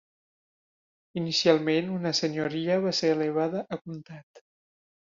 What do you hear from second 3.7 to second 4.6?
a comtat.